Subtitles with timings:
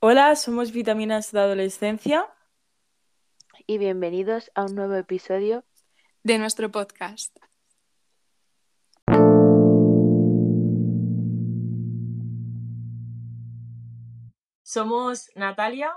[0.00, 2.24] Hola, somos Vitaminas de Adolescencia.
[3.66, 5.64] Y bienvenidos a un nuevo episodio
[6.22, 7.36] de nuestro podcast.
[14.62, 15.92] Somos Natalia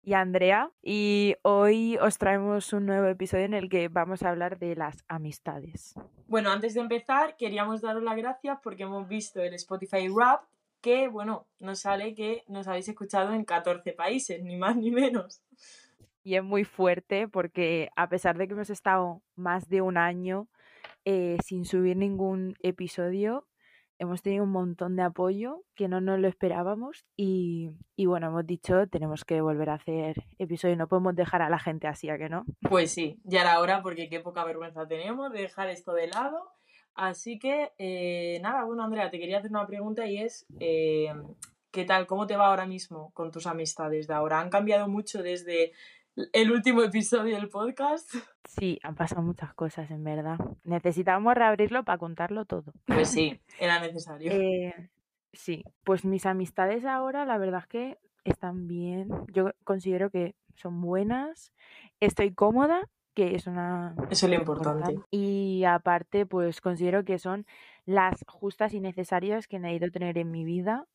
[0.00, 4.58] y Andrea y hoy os traemos un nuevo episodio en el que vamos a hablar
[4.58, 5.92] de las amistades.
[6.28, 10.44] Bueno, antes de empezar queríamos daros las gracias porque hemos visto el Spotify Rap
[10.84, 15.42] que, bueno, nos sale que nos habéis escuchado en 14 países, ni más ni menos.
[16.22, 20.46] Y es muy fuerte porque a pesar de que hemos estado más de un año
[21.06, 23.46] eh, sin subir ningún episodio,
[23.98, 28.46] hemos tenido un montón de apoyo que no nos lo esperábamos y, y, bueno, hemos
[28.46, 32.18] dicho tenemos que volver a hacer episodio, no podemos dejar a la gente así, ¿a
[32.18, 32.44] que no?
[32.68, 36.53] Pues sí, ya era hora porque qué poca vergüenza tenemos de dejar esto de lado.
[36.94, 41.12] Así que, eh, nada, bueno, Andrea, te quería hacer una pregunta y es, eh,
[41.70, 42.06] ¿qué tal?
[42.06, 44.40] ¿Cómo te va ahora mismo con tus amistades de ahora?
[44.40, 45.72] ¿Han cambiado mucho desde
[46.32, 48.14] el último episodio del podcast?
[48.44, 50.38] Sí, han pasado muchas cosas, en verdad.
[50.62, 52.72] Necesitábamos reabrirlo para contarlo todo.
[52.84, 54.30] Pues sí, era necesario.
[54.30, 54.90] Eh,
[55.32, 59.08] sí, pues mis amistades ahora, la verdad es que están bien.
[59.32, 61.52] Yo considero que son buenas.
[61.98, 63.94] Estoy cómoda, que es una...
[64.10, 64.98] Eso es lo importante.
[65.10, 67.46] Y aparte, pues considero que son
[67.86, 70.86] las justas y necesarias que necesito tener en mi vida.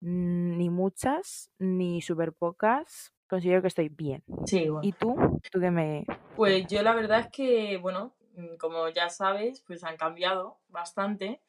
[0.00, 4.22] Mm, ni muchas, ni súper pocas, considero que estoy bien.
[4.44, 4.80] Sí, bueno.
[4.82, 5.16] ¿Y tú?
[5.50, 6.04] ¿Tú qué me...?
[6.36, 11.40] Pues yo la verdad es que, bueno, mm, como ya sabes, pues han cambiado bastante.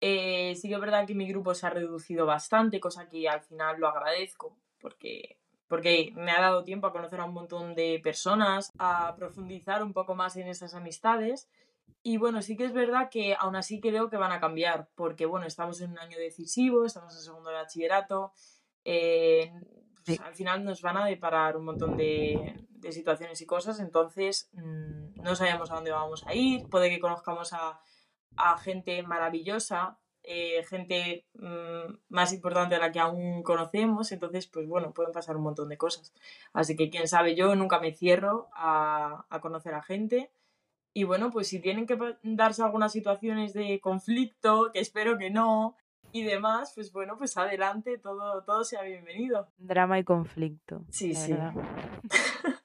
[0.00, 3.40] Eh, sí que es verdad que mi grupo se ha reducido bastante, cosa que al
[3.40, 8.00] final lo agradezco, porque, porque me ha dado tiempo a conocer a un montón de
[8.02, 11.48] personas, a profundizar un poco más en esas amistades.
[12.02, 15.26] Y bueno, sí que es verdad que aún así creo que van a cambiar, porque
[15.26, 18.32] bueno, estamos en un año decisivo, estamos en segundo de bachillerato,
[18.84, 19.52] eh,
[20.04, 25.22] pues, al final nos van a deparar un montón de, situaciones y cosas, entonces mm,
[25.22, 27.80] no sabemos a dónde vamos a ir, puede que conozcamos a,
[28.58, 34.92] gente maravillosa, eh, gente mm, más importante de la que aún conocemos, entonces pues bueno,
[34.92, 36.12] pueden pasar un montón de cosas.
[36.52, 40.30] Así que quién sabe, yo nunca me cierro a, a conocer a gente.
[40.94, 45.76] Y bueno, pues si tienen que darse algunas situaciones de conflicto, que espero que no,
[46.14, 49.48] y demás, pues bueno, pues adelante, todo, todo sea bienvenido.
[49.58, 50.84] Drama y conflicto.
[50.90, 51.34] Sí, sí.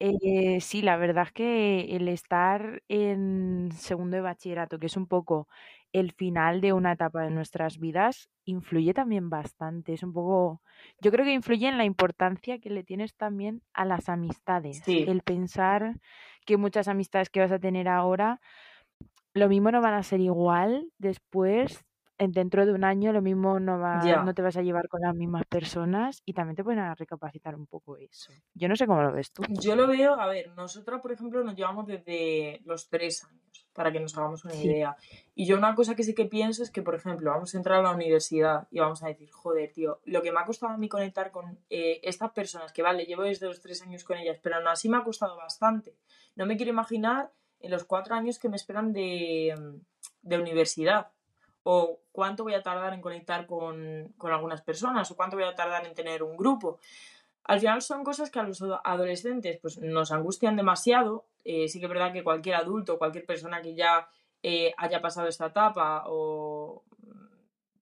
[0.00, 5.08] Eh, sí, la verdad es que el estar en segundo de bachillerato, que es un
[5.08, 5.48] poco
[5.92, 9.94] el final de una etapa de nuestras vidas, influye también bastante.
[9.94, 10.62] Es un poco,
[11.00, 14.86] yo creo que influye en la importancia que le tienes también a las amistades.
[14.86, 15.96] El pensar
[16.44, 18.40] que muchas amistades que vas a tener ahora,
[19.34, 21.84] lo mismo no van a ser igual después
[22.18, 25.14] dentro de un año lo mismo no, va, no te vas a llevar con las
[25.14, 28.32] mismas personas y también te pueden a recapacitar un poco eso.
[28.54, 29.42] Yo no sé cómo lo ves tú.
[29.48, 33.92] Yo lo veo, a ver, nosotros por ejemplo nos llevamos desde los tres años, para
[33.92, 34.96] que nos hagamos una idea.
[35.36, 37.78] Y yo una cosa que sí que pienso es que, por ejemplo, vamos a entrar
[37.78, 40.76] a la universidad y vamos a decir, joder, tío, lo que me ha costado a
[40.76, 44.40] mí conectar con eh, estas personas, que vale, llevo desde los tres años con ellas,
[44.42, 45.94] pero aún así me ha costado bastante.
[46.34, 47.30] No me quiero imaginar
[47.60, 49.54] en los cuatro años que me esperan de,
[50.22, 51.12] de universidad
[51.70, 55.86] o cuánto voy a tardar en conectar con, algunas personas o cuánto voy a tardar
[55.86, 56.78] en tener un grupo.
[57.44, 61.26] Al final son cosas que a los adolescentes pues, nos angustian demasiado.
[61.44, 64.08] Eh, sí que es verdad que cualquier adulto, cualquier persona que ya
[64.42, 66.84] eh, haya pasado esta etapa o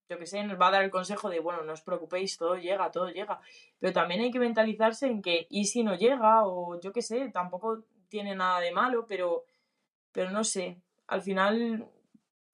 [0.09, 2.57] yo que sé, nos va a dar el consejo de, bueno, no os preocupéis, todo
[2.57, 3.39] llega, todo llega.
[3.79, 6.45] Pero también hay que mentalizarse en que, ¿y si no llega?
[6.45, 9.45] O yo que sé, tampoco tiene nada de malo, pero,
[10.11, 10.81] pero no sé.
[11.07, 11.89] Al final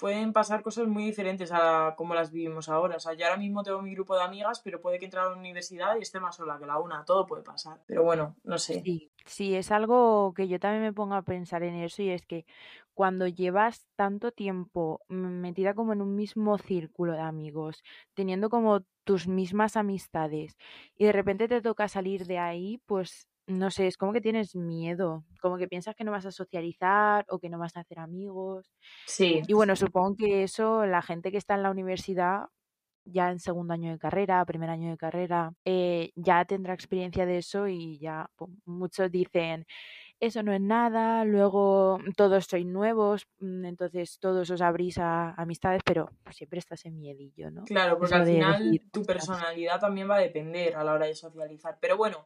[0.03, 2.97] pueden pasar cosas muy diferentes a como las vivimos ahora.
[2.97, 5.27] O sea, yo ahora mismo tengo mi grupo de amigas, pero puede que entre a
[5.27, 7.05] la universidad y esté más sola que la una.
[7.05, 7.79] Todo puede pasar.
[7.87, 8.83] Pero bueno, no sé.
[8.83, 12.27] Sí, sí, es algo que yo también me pongo a pensar en eso y es
[12.27, 12.47] que
[12.95, 19.29] cuando llevas tanto tiempo metida como en un mismo círculo de amigos, teniendo como tus
[19.29, 20.59] mismas amistades
[20.97, 24.55] y de repente te toca salir de ahí, pues no sé, es como que tienes
[24.55, 27.99] miedo, como que piensas que no vas a socializar o que no vas a hacer
[27.99, 28.71] amigos.
[29.07, 29.43] Sí.
[29.47, 32.47] Y bueno, supongo que eso, la gente que está en la universidad,
[33.05, 37.39] ya en segundo año de carrera, primer año de carrera, eh, ya tendrá experiencia de
[37.39, 39.67] eso y ya pues, muchos dicen,
[40.21, 45.83] eso no es nada, luego todos sois nuevos, mm, entonces todos os abrís a amistades,
[45.85, 47.65] pero siempre estás en miedillo, ¿no?
[47.65, 51.79] Claro, porque al final tu personalidad también va a depender a la hora de socializar.
[51.81, 52.25] Pero bueno,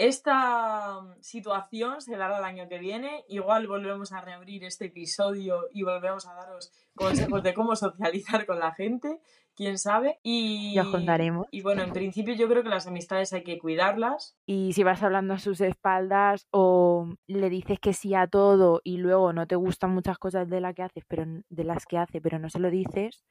[0.00, 3.24] esta mm, situación se dará el año que viene.
[3.28, 8.58] Igual volvemos a reabrir este episodio y volvemos a daros consejos de cómo socializar con
[8.58, 9.20] la gente.
[9.54, 10.18] quién sabe.
[10.22, 11.46] Y, Ya os contaremos.
[11.50, 14.38] y bueno, en principio yo creo que las amistades hay que cuidarlas.
[14.46, 18.96] Y si vas hablando a sus espaldas o le dices que sí a todo y
[18.96, 22.22] luego no te gustan muchas cosas de, la que haces, pero, de las que hace,
[22.22, 23.22] pero no se lo dices,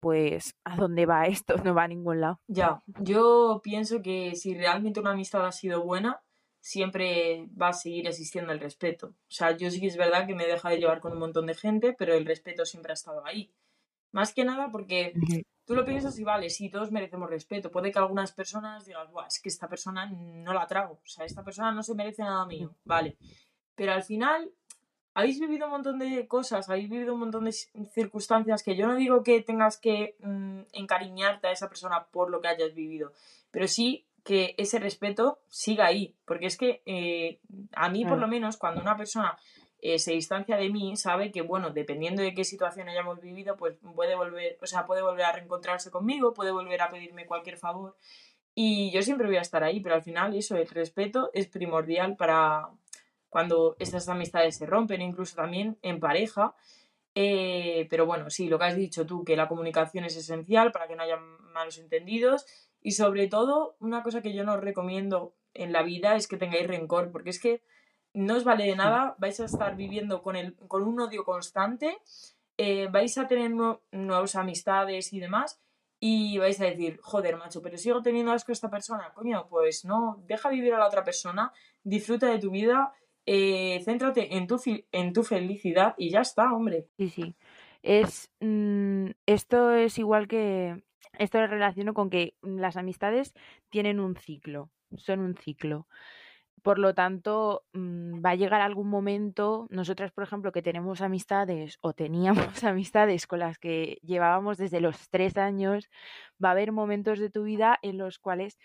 [0.00, 1.56] pues ¿a dónde va esto?
[1.64, 2.40] No va a ningún lado.
[2.46, 6.22] Ya, yo pienso que si realmente una amistad ha sido buena,
[6.60, 9.08] siempre va a seguir existiendo el respeto.
[9.08, 11.18] O sea, yo sí que es verdad que me he dejado de llevar con un
[11.18, 13.52] montón de gente, pero el respeto siempre ha estado ahí.
[14.10, 15.12] Más que nada porque
[15.64, 17.70] tú lo piensas y vale, sí, todos merecemos respeto.
[17.70, 20.94] Puede que algunas personas digan, Buah, es que esta persona no la trago.
[20.94, 22.74] O sea, esta persona no se merece nada mío.
[22.84, 23.18] Vale.
[23.74, 24.50] Pero al final
[25.18, 28.94] habéis vivido un montón de cosas, habéis vivido un montón de circunstancias que yo no
[28.94, 33.12] digo que tengas que mm, encariñarte a esa persona por lo que hayas vivido,
[33.50, 36.14] pero sí que ese respeto siga ahí.
[36.24, 37.40] Porque es que eh,
[37.72, 38.20] a mí, por Claro.
[38.20, 39.36] lo menos, cuando una persona
[39.80, 43.74] eh, se distancia de mí, sabe que, bueno, dependiendo de qué situación hayamos vivido, pues
[43.96, 47.96] puede volver, o sea, puede volver a reencontrarse conmigo, puede volver a pedirme cualquier favor.
[48.54, 52.14] Y yo siempre voy a estar ahí, pero al final eso, el respeto es primordial
[52.16, 52.68] para
[53.28, 56.54] cuando estas amistades se rompen, incluso también en pareja.
[57.14, 60.86] Eh, pero bueno, sí, lo que has dicho tú, que la comunicación es esencial para
[60.86, 62.46] que no haya malos entendidos.
[62.80, 66.36] Y sobre todo, una cosa que yo no os recomiendo en la vida es que
[66.36, 67.62] tengáis rencor, porque es que
[68.14, 71.98] no os vale de nada, vais a estar viviendo con, el, con un odio constante,
[72.56, 75.60] eh, vais a tener nue- nuevas amistades y demás,
[76.00, 79.84] y vais a decir, joder, macho, pero sigo teniendo asco a esta persona, coño, pues
[79.84, 81.52] no, deja vivir a la otra persona,
[81.82, 82.92] disfruta de tu vida,
[83.30, 84.58] eh, céntrate en tu,
[84.90, 86.86] en tu felicidad y ya está, hombre.
[86.96, 87.34] Sí, sí.
[87.82, 90.82] Es, mm, esto es igual que,
[91.18, 93.34] esto lo relaciono con que las amistades
[93.68, 95.86] tienen un ciclo, son un ciclo.
[96.62, 101.76] Por lo tanto, mm, va a llegar algún momento, nosotras, por ejemplo, que tenemos amistades
[101.82, 102.32] o teníamos
[102.64, 105.90] amistades con las que llevábamos desde los tres años,
[106.42, 108.56] va a haber momentos de tu vida en los cuales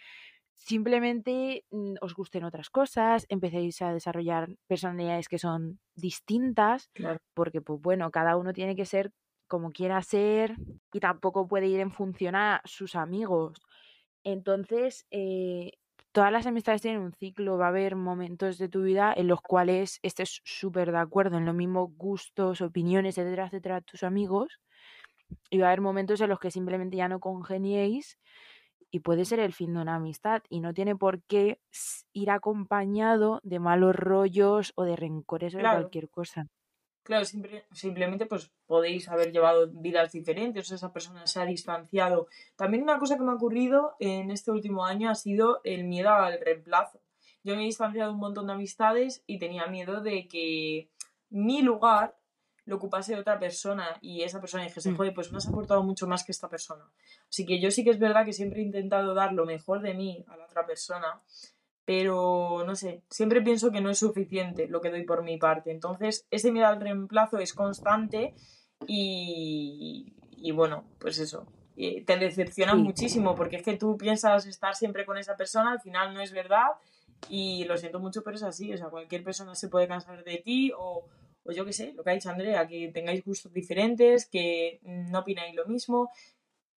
[0.56, 7.20] simplemente mm, os gusten otras cosas, empecéis a desarrollar personalidades que son distintas, Claro.
[7.34, 9.12] porque pues bueno, cada uno tiene que ser
[9.48, 10.56] como quiera ser
[10.94, 13.62] y tampoco puede ir en función a sus amigos.
[14.24, 15.72] Entonces, eh,
[16.12, 19.42] todas las amistades tienen un ciclo, va a haber momentos de tu vida en los
[19.42, 24.60] cuales estés súper de acuerdo en los mismos gustos, opiniones, etcétera, etcétera, tus amigos,
[25.50, 28.18] y va a haber momentos en los que simplemente ya no congeniéis
[28.94, 31.60] y puede ser el fin de una amistad y no tiene por qué
[32.14, 36.46] ir acompañado de malos rollos o de rencores o de cualquier cosa.
[37.02, 42.28] Claro, simple- simplemente pues podéis haber llevado vidas diferentes, o esa persona se ha distanciado.
[42.56, 46.12] También una cosa que me ha ocurrido en este último año ha sido el miedo
[46.12, 47.02] al reemplazo.
[47.44, 50.90] Yo me he distanciado un montón de amistades y tenía miedo de que
[51.30, 52.16] mi lugar
[52.66, 54.96] lo ocupase otra persona y esa persona dijese, Mm.
[54.98, 56.86] joder, pues me has aportado mucho más que esta persona.
[57.30, 59.94] Así que yo sí que es verdad que siempre he intentado dar lo mejor de
[59.94, 61.22] mí a la otra persona,
[61.86, 65.72] pero no sé, siempre pienso que no es suficiente lo que doy por mi parte.
[65.72, 68.34] Entonces, ese miedo al reemplazo es constante
[68.88, 71.46] y, y bueno, pues eso,
[71.76, 72.78] te decepciona Sí.
[72.82, 76.32] muchísimo porque es que tú piensas estar siempre con esa persona, al final no es
[76.32, 76.68] verdad
[77.30, 80.38] y lo siento mucho, pero es así, o sea, cualquier persona se puede cansar de
[80.38, 81.06] ti o,
[81.44, 85.20] o yo qué sé, lo que ha dicho Andrea, que tengáis gustos diferentes, que no
[85.20, 86.12] opináis lo mismo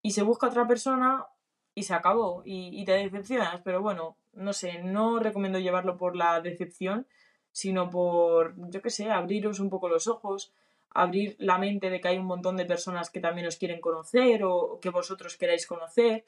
[0.02, 1.26] y se busca otra persona
[1.74, 6.16] y se acabó y, y te decepcionas, pero bueno, no sé, no recomiendo llevarlo por
[6.16, 7.08] la decepción,
[7.51, 10.54] sino por, yo qué sé, abriros un poco los ojos,
[10.89, 14.44] abrir la mente de que hay un montón de personas que también os quieren conocer
[14.44, 16.25] o que vosotros queráis conocer,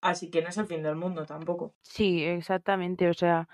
[0.00, 1.74] así que no es el fin del mundo tampoco.
[1.82, 3.08] Sí, exactamente.
[3.08, 3.48] O sea,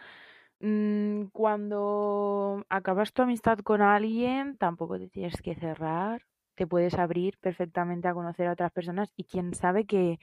[1.32, 6.22] cuando acabas tu amistad con alguien, tampoco te tienes que cerrar.
[6.56, 10.18] Te puedes abrir perfectamente a conocer a otras personas y quién sabe que,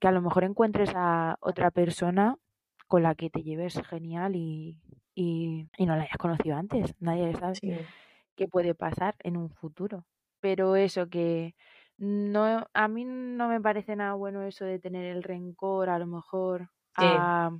[0.00, 2.36] que a lo mejor encuentres a otra persona
[2.88, 4.80] con la que te lleves genial y,
[5.14, 6.94] y, y no la hayas conocido antes.
[7.00, 7.90] Nadie sabe Sí,
[8.36, 10.06] qué puede pasar en un futuro.
[10.40, 11.54] Pero eso que
[11.98, 16.06] no, a mí no me parece nada bueno eso de tener el rencor, a lo
[16.06, 17.30] mejor Sí.
[17.34, 17.50] a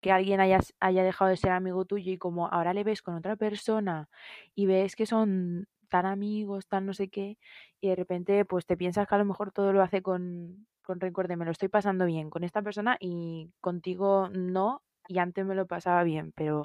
[0.00, 3.14] que alguien haya, haya dejado de ser amigo tuyo y como ahora le ves con
[3.14, 4.08] otra persona
[4.54, 7.36] y ves que son tan amigos, tan no sé qué,
[7.80, 11.00] y de repente pues te piensas que a lo mejor todo lo hace con, con
[11.00, 15.44] rencor de me lo estoy pasando bien con esta persona y contigo no, y antes
[15.44, 16.62] me lo pasaba bien, pero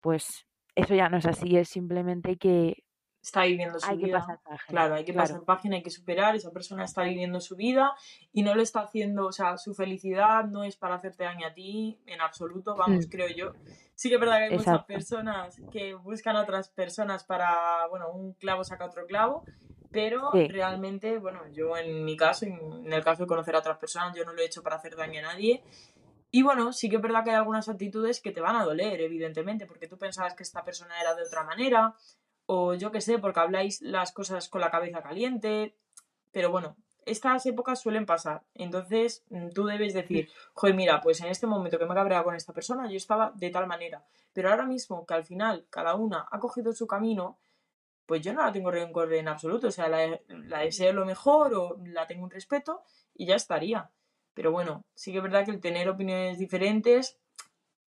[0.00, 2.82] pues eso ya no es así, es simplemente que
[3.22, 4.18] está viviendo su hay que vida.
[4.20, 4.66] pasar página.
[4.68, 5.28] Claro, hay que claro.
[5.28, 7.94] pasar página, hay que superar, esa persona está viviendo su vida
[8.32, 11.52] y no lo está haciendo, o sea, su felicidad no es para hacerte daño a
[11.52, 13.10] ti en absoluto, vamos, Mm.
[13.10, 13.52] creo yo.
[13.94, 18.10] Sí que es verdad que hay muchas personas que buscan a otras personas para, bueno,
[18.10, 19.44] un clavo saca otro clavo,
[19.92, 20.46] Pero Sí.
[20.46, 24.24] realmente, bueno, yo en mi caso, en el caso de conocer a otras personas, yo
[24.24, 25.64] no lo he hecho para hacer daño a nadie.
[26.30, 29.00] Y bueno, sí que es verdad que hay algunas actitudes que te van a doler,
[29.00, 31.92] evidentemente, porque tú pensabas que esta persona era de otra manera,
[32.52, 35.76] o yo qué sé, porque habláis las cosas con la cabeza caliente.
[36.32, 36.76] Pero bueno,
[37.06, 38.42] estas épocas suelen pasar.
[38.54, 42.24] Entonces mm, tú debes decir, joder, mira, pues en este momento que me he cabreado
[42.24, 44.04] con esta persona, yo estaba de tal manera.
[44.32, 47.38] Pero ahora mismo que al final cada una ha cogido su camino,
[48.04, 49.68] pues yo no la tengo rencor en absoluto.
[49.68, 52.82] O sea, la, la deseo lo mejor o la tengo un respeto
[53.14, 53.92] y ya estaría.
[54.34, 57.16] Pero bueno, sí que es verdad que el tener opiniones diferentes,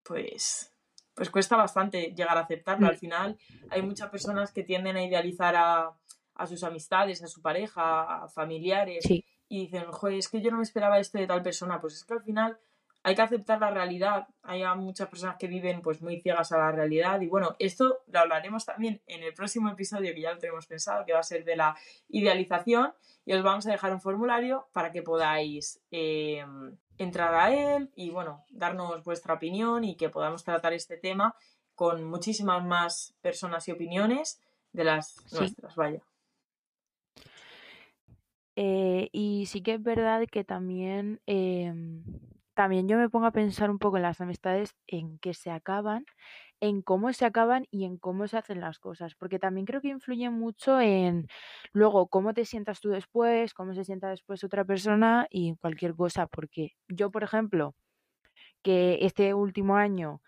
[0.04, 0.73] pues,
[1.14, 2.88] pues cuesta bastante llegar a aceptarlo.
[2.88, 3.38] Al final
[3.70, 5.92] hay muchas personas que tienden a idealizar a,
[6.36, 9.24] a sus amistades, a su pareja, a familiares, Sí.
[9.48, 11.80] y dicen, joder, es que yo no me esperaba esto de tal persona.
[11.80, 12.58] Pues es que al final
[13.04, 14.28] hay que aceptar la realidad.
[14.42, 17.20] Hay muchas personas que viven pues muy ciegas a la realidad.
[17.22, 21.06] Y bueno, esto lo hablaremos también en el próximo episodio que ya lo tenemos pensado,
[21.06, 21.76] que va a ser de la
[22.08, 22.94] idealización.
[23.26, 26.46] Y os vamos a dejar un formulario para que podáis eh,
[26.98, 31.36] entrar a él y bueno, darnos vuestra opinión y que podamos tratar este tema
[31.76, 34.40] con muchísimas más personas y opiniones
[34.74, 35.36] de las Sí.
[35.36, 36.02] nuestras, vaya.
[38.56, 42.04] Eh, y sí que es verdad que también, em,
[42.54, 46.06] también yo me pongo a pensar un poco en las amistades, en que se acaban,
[46.64, 49.90] en cómo se acaban y en cómo se hacen las cosas, porque también creo que
[49.90, 51.28] influye mucho en
[51.74, 56.26] luego cómo te sientas tú después, cómo se sienta después otra persona y cualquier cosa,
[56.28, 57.76] porque yo, por ejemplo,
[58.64, 60.22] que este último año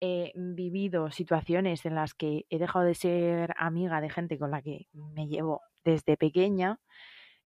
[0.00, 4.62] he vivido situaciones en las que he dejado de ser amiga de gente con la
[4.62, 6.78] que me llevo desde pequeña,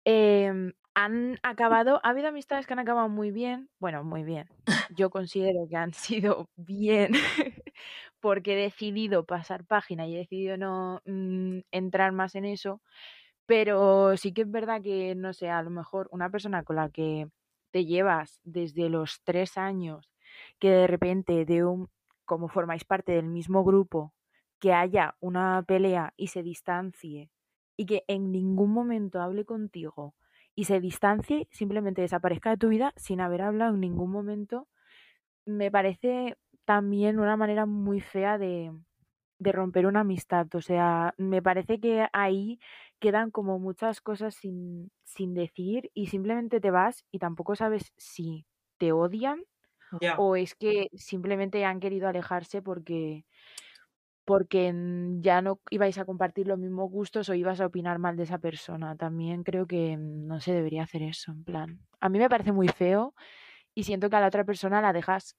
[0.06, 4.50] em, han acabado, ha habido amistades que han acabado muy bien, bueno, muy bien.
[4.98, 7.12] Yo considero que han sido bien
[8.20, 12.82] porque he decidido pasar página y he decidido no mm, entrar más en eso,
[13.46, 16.90] pero sí que es verdad que, no sé, a lo mejor una persona con la
[16.90, 17.30] que
[17.72, 20.12] te llevas desde los tres años,
[20.60, 21.90] que de repente de un,
[22.26, 24.14] como formáis parte del mismo grupo,
[24.60, 27.30] que haya una pelea y se distancie
[27.78, 30.16] y que en ningún momento hable contigo
[30.56, 34.68] y se distancie, simplemente desaparezca de tu vida sin haber hablado en ningún momento,
[35.46, 36.36] me parece
[36.68, 38.74] también una manera muy fea de,
[39.40, 40.48] de romper una amistad.
[40.54, 42.60] O sea, me parece que ahí
[43.00, 48.48] quedan como muchas cosas sin, sin decir y simplemente te vas y tampoco sabes si
[48.78, 49.44] te odian
[50.16, 53.26] o es que simplemente han querido alejarse porque
[54.26, 54.74] porque
[55.22, 58.40] ya no ibais a compartir los mismos gustos o ibas a opinar mal de esa
[58.40, 58.96] persona.
[58.98, 61.80] También creo que mm, no se debería hacer eso, en plan.
[62.02, 63.14] A mí me parece muy feo
[63.76, 65.38] y siento que a la otra persona la dejas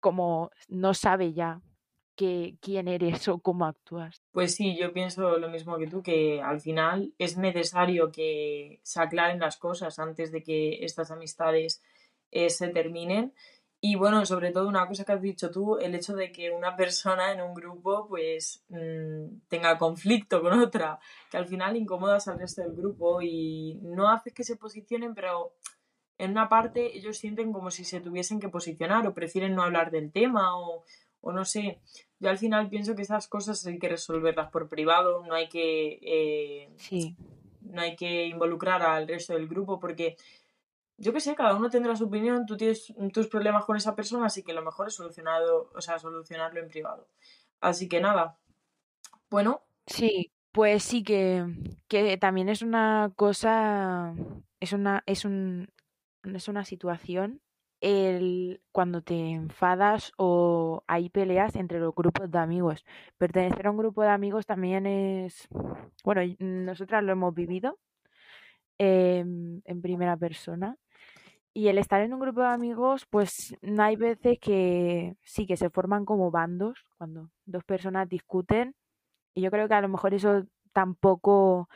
[0.00, 1.60] como no sabe ya
[2.16, 4.22] que, quién eres o cómo actúas.
[4.32, 9.00] Pues sí, yo pienso lo mismo que tú, que al final es necesario que se
[9.00, 11.82] aclaren las cosas antes de que estas amistades
[12.30, 13.32] eh, se terminen.
[13.82, 16.76] Y bueno, sobre todo una cosa que has dicho tú, el hecho de que una
[16.76, 20.98] persona en un grupo pues mm, tenga conflicto con otra,
[21.30, 25.54] que al final incomodas al resto del grupo y no haces que se posicionen, pero
[26.20, 29.90] en una parte ellos sienten como si se tuviesen que posicionar o prefieren no hablar
[29.90, 30.84] del tema o,
[31.22, 31.80] o no sé.
[32.18, 35.98] Yo al final pienso que esas cosas hay que resolverlas por privado, no hay que
[36.02, 37.16] eh, Sí,
[37.62, 40.16] no hay que involucrar al resto del grupo porque
[40.98, 44.26] yo qué sé, cada uno tendrá su opinión, tú tienes tus problemas con esa persona,
[44.26, 47.08] así que lo mejor es solucionado, o sea, solucionarlo en privado.
[47.62, 48.36] Así que nada.
[49.30, 51.46] Bueno, sí, pues sí que,
[51.88, 54.14] que también es una cosa,
[54.60, 55.70] es una, es un,
[56.24, 57.40] es una situación
[57.80, 62.84] el cuando te enfadas o hay peleas entre los grupos de amigos.
[63.18, 65.48] Pertenecer a un grupo de amigos también es,
[66.04, 67.78] bueno, nosotras lo hemos vivido
[68.78, 70.76] em, en primera persona.
[71.52, 75.70] Y el estar en un grupo de amigos, pues hay veces que sí que se
[75.70, 78.74] forman como bandos cuando dos personas discuten.
[79.34, 81.68] Y yo creo que a lo mejor eso tampoco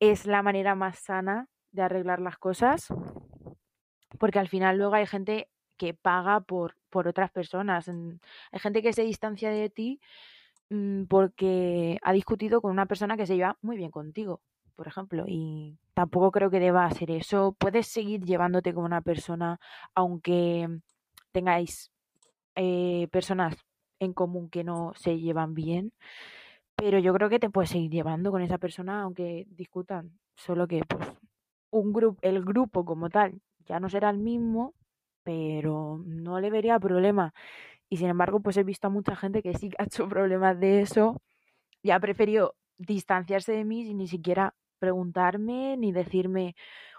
[0.00, 2.88] es la manera más sana de arreglar las cosas,
[4.18, 7.88] porque al final luego hay gente que paga por, por otras personas.
[7.88, 10.00] Hay gente que se distancia de ti
[10.70, 14.40] mm, porque ha discutido con una persona que se lleva muy bien contigo,
[14.74, 17.56] por ejemplo, y tampoco creo que deba hacer eso.
[17.58, 19.60] Puedes seguir llevándote con una persona
[19.94, 20.68] aunque
[21.32, 21.90] tengáis
[22.54, 23.56] eh, personas
[24.00, 25.92] en común que no se llevan bien,
[26.76, 30.82] pero yo creo que te puedes seguir llevando con esa persona aunque discutan, solo que
[30.88, 31.08] pues
[31.70, 34.74] un grupo, el grupo como tal ya no será el mismo,
[35.22, 37.34] pero no le vería problema.
[37.88, 40.58] Y sin embargo, pues he visto a mucha gente que sí que ha hecho problemas
[40.60, 41.22] de eso
[41.82, 46.54] y ha preferido distanciarse de mí sin ni siquiera preguntarme ni decirme,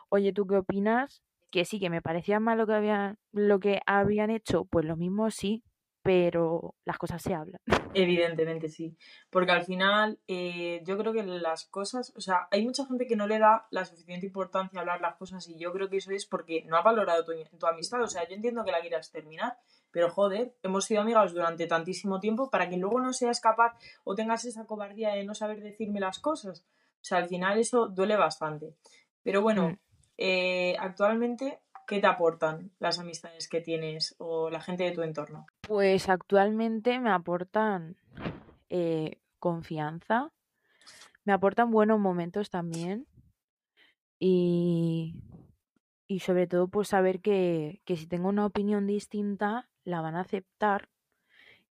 [0.10, 1.24] oye, ¿tú qué opinas?
[1.52, 4.98] Que sí, que me parecía mal lo que, habían, lo que habían hecho, pues lo
[4.98, 5.64] mismo sí,
[6.08, 7.60] pero las cosas se hablan.
[7.94, 8.96] Evidentemente sí,
[9.30, 13.18] porque al final eh, yo creo que las cosas, o sea, hay mucha gente que
[13.18, 16.12] no le da la suficiente importancia a hablar las cosas y yo creo que eso
[16.12, 19.12] es porque no ha valorado tu, tu amistad, o sea, yo entiendo que la quieras
[19.12, 19.58] terminar,
[19.92, 24.16] pero joder, hemos sido amigas durante tantísimo tiempo para que luego no seas capaz o
[24.16, 26.66] tengas esa cobardía de no saber decirme las cosas.
[27.02, 28.76] O sea, al final eso duele bastante.
[29.24, 29.78] Pero bueno, Mm.
[30.20, 35.48] eh, actualmente, ¿qué te aportan las amistades que tienes o la gente de tu entorno?
[35.62, 37.96] Pues actualmente me aportan
[38.70, 40.32] eh, confianza,
[41.24, 43.08] me aportan buenos momentos también
[44.20, 45.16] y,
[46.08, 50.22] y sobre todo pues saber que, que si tengo una opinión distinta la van a
[50.22, 50.90] aceptar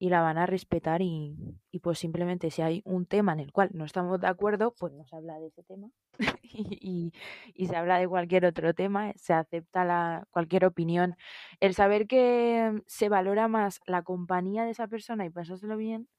[0.04, 1.34] y la van a respetar y,
[1.72, 4.92] y pues simplemente si hay un tema en el cual no estamos de acuerdo pues
[4.92, 5.92] no se habla de ese tema
[6.44, 7.14] y,
[7.56, 11.16] y- se habla de cualquier otro tema, se acepta la, cualquier opinión.
[11.62, 16.10] El saber que se valora más la compañía de esa persona y pasárselo bien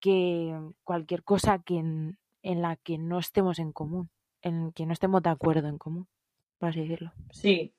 [0.00, 0.54] que
[0.84, 4.10] cualquier cosa que en, en la que no estemos en común,
[4.42, 6.08] en que no estemos de acuerdo en común,
[6.58, 7.14] por así decirlo.
[7.30, 7.74] Sí,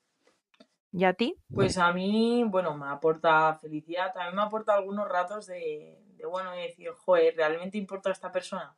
[0.96, 1.36] ¿Y a ti?
[1.54, 6.62] Pues a mí, bueno, me aporta felicidad, también me aporta algunos ratos de, bueno, de
[6.62, 8.74] decir, joder, ¿realmente importa esta persona?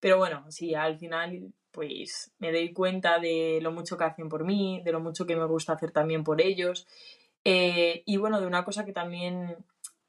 [0.00, 4.44] Pero bueno, sí, al final, pues me doy cuenta de lo mucho que hacen por
[4.44, 6.86] mí, de lo mucho que me gusta hacer también por ellos.
[7.44, 9.54] Eh, y bueno, de una cosa que también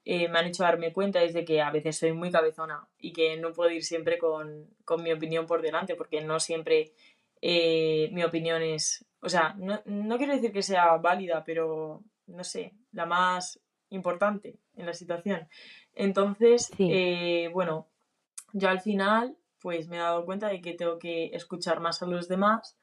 [0.06, 3.12] eh, me han hecho darme cuenta es de que a veces soy muy cabezona y
[3.12, 6.94] que no puedo ir siempre con, con mi opinión por delante, porque no siempre
[7.42, 12.44] eh, mi opinión es, o sea, no, no quiero decir que sea válida, pero no
[12.44, 13.60] sé, la más
[13.90, 15.48] importante en la situación.
[15.94, 16.88] Entonces, Sí.
[16.92, 17.88] eh, bueno,
[18.52, 22.06] yo al final, pues me he dado cuenta de que tengo que escuchar más a
[22.06, 22.76] los demás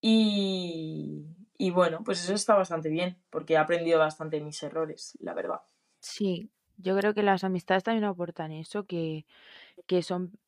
[0.00, 1.24] y,
[1.58, 5.60] y bueno, pues eso está bastante bien, porque he aprendido bastante mis errores, la verdad.
[6.00, 9.26] Sí, yo creo que las amistades también aportan eso, que,
[9.86, 10.38] que son...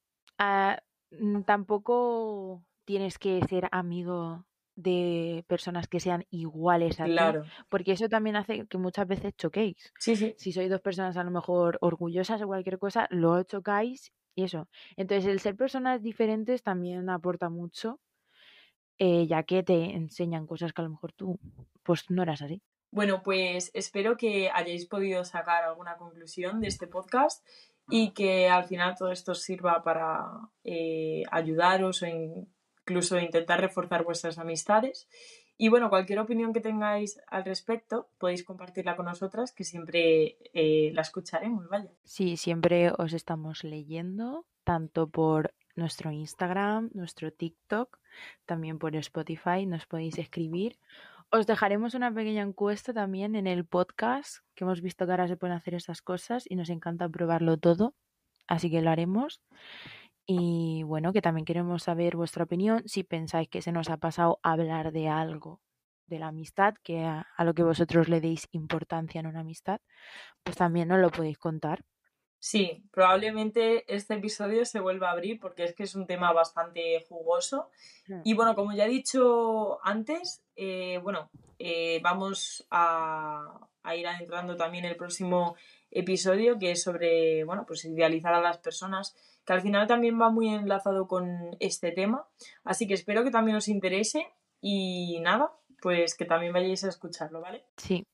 [1.11, 4.45] mm, tampoco tienes que ser amigo
[4.87, 9.35] de personas que sean iguales a ti, Claro, porque eso también hace que muchas veces
[9.37, 9.93] choquéis.
[9.99, 14.13] sí, sí, Si sois dos personas a lo mejor orgullosas o cualquier cosa, luego chocáis
[14.37, 14.69] y eso.
[14.97, 18.01] Entonces, el ser personas diferentes también aporta mucho,
[18.99, 21.39] eh, ya que te enseñan cosas que a lo mejor tú,
[21.83, 22.63] pues no eras así.
[22.91, 27.47] Bueno, pues espero que hayáis podido sacar alguna conclusión de este podcast
[27.91, 32.07] y que al final todo esto sirva para eh, ayudaros o
[32.89, 35.09] incluso intentar reforzar vuestras amistades.
[35.59, 40.91] Y bueno, cualquier opinión que tengáis al respecto podéis compartirla con nosotras, que siempre eh,
[40.95, 41.91] la escucharemos, vaya.
[42.05, 47.99] Sí, siempre os estamos leyendo, tanto por nuestro Instagram, nuestro TikTok,
[48.47, 50.79] también por Spotify, nos podéis escribir.
[51.31, 55.37] Os dejaremos una pequeña encuesta también en el podcast, que hemos visto que ahora se
[55.37, 57.95] pueden hacer estas cosas y nos encanta probarlo todo,
[58.47, 59.43] así que lo haremos.
[60.31, 64.41] Y bueno, que también queremos saber vuestra opinión, si pensáis que se nos ha pasado
[64.43, 65.63] hablar de algo
[66.07, 69.81] de la amistad, que a, a lo que vosotros le deis importancia en una amistad,
[70.43, 71.83] pues también nos lo podéis contar.
[72.41, 77.05] Sí, probablemente este episodio se vuelva a abrir porque es que es un tema bastante
[77.09, 77.71] jugoso.
[78.07, 78.21] Hmm.
[78.23, 84.57] Y bueno, como ya he dicho antes, eh, bueno, eh, vamos a, a ir adentrando
[84.57, 85.57] también el próximo
[85.91, 90.31] episodio que es sobre, bueno, pues idealizar a las personas, que al final también va
[90.31, 92.27] muy enlazado con este tema.
[92.65, 94.27] Así que espero que también os interese
[94.61, 97.65] y nada, pues que también vayáis a escucharlo, ¿vale?
[97.77, 98.07] Sí.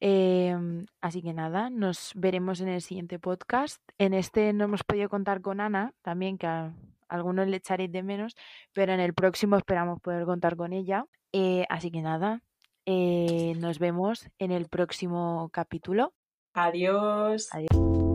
[0.00, 3.80] Em, así que nada, nos veremos en el siguiente podcast.
[3.98, 6.72] En este no hemos podido contar con Ana, también que a
[7.08, 8.36] algunos le echaréis de menos,
[8.72, 11.06] pero en el próximo esperamos poder contar con ella.
[11.32, 12.42] Eh, así que nada,
[12.90, 16.14] eh, nos vemos en el próximo capítulo.
[16.54, 17.48] Adiós.
[17.52, 18.07] Adiós.